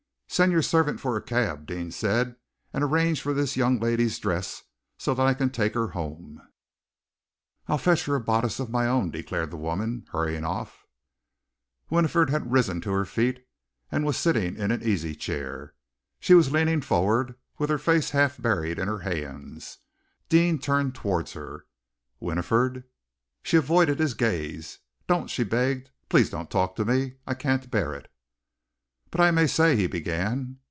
"Send 0.33 0.53
your 0.53 0.61
servant 0.61 1.01
for 1.01 1.17
a 1.17 1.21
cab," 1.21 1.65
Deane 1.65 1.91
said, 1.91 2.37
"and 2.71 2.85
arrange 2.85 3.21
this 3.25 3.57
young 3.57 3.77
lady's 3.81 4.17
dress 4.17 4.63
so 4.97 5.13
that 5.13 5.27
I 5.27 5.33
can 5.33 5.49
take 5.49 5.73
her 5.73 5.89
home." 5.89 6.41
"I 7.67 7.73
will 7.73 7.77
fetch 7.77 8.05
her 8.05 8.15
a 8.15 8.21
bodice 8.21 8.57
of 8.57 8.69
my 8.69 8.87
own," 8.87 9.11
declared 9.11 9.51
the 9.51 9.57
woman, 9.57 10.05
hurrying 10.13 10.45
off. 10.45 10.85
Winifred 11.89 12.29
had 12.29 12.49
risen 12.49 12.79
to 12.79 12.91
her 12.93 13.03
feet, 13.03 13.45
and 13.91 14.05
was 14.05 14.15
sitting 14.15 14.55
in 14.55 14.71
an 14.71 14.81
easy 14.83 15.15
chair. 15.15 15.75
She 16.21 16.33
was 16.33 16.49
leaning 16.49 16.79
forward, 16.79 17.35
with 17.57 17.69
her 17.69 17.77
face 17.77 18.11
half 18.11 18.41
buried 18.41 18.79
in 18.79 18.87
her 18.87 18.99
hands. 18.99 19.79
Deane 20.29 20.59
turned 20.59 20.95
towards 20.95 21.33
her. 21.33 21.65
"Winifred" 22.21 22.85
She 23.43 23.57
avoided 23.57 23.99
his 23.99 24.13
gaze. 24.13 24.79
"Don't!" 25.07 25.27
she 25.29 25.43
begged. 25.43 25.89
"Please 26.07 26.29
don't 26.29 26.49
talk 26.49 26.77
to 26.77 26.85
me. 26.85 27.15
I 27.27 27.33
can't 27.33 27.69
bear 27.69 27.93
it." 27.93 28.07
"But 29.09 29.19
I 29.19 29.29
may 29.31 29.45
say" 29.45 29.75
he 29.75 29.87
began. 29.87 30.59